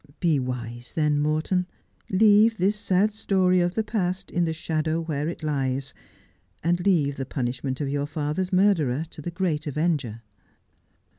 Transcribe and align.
Be 0.19 0.39
wise 0.39 0.93
then, 0.95 1.19
Morton. 1.19 1.67
Leave 2.09 2.57
this 2.57 2.75
sad 2.75 3.13
story 3.13 3.59
of 3.61 3.75
the 3.75 3.83
past 3.83 4.31
in 4.31 4.45
the 4.45 4.51
shadow 4.51 4.99
where 4.99 5.27
it 5.29 5.43
lies, 5.43 5.93
and 6.63 6.83
leave 6.83 7.17
the 7.17 7.23
punishment 7.27 7.79
of 7.79 7.87
your 7.87 8.07
father's 8.07 8.51
murderer 8.51 9.05
to 9.11 9.21
the 9.21 9.29
Great 9.29 9.67
Avenger.' 9.67 10.23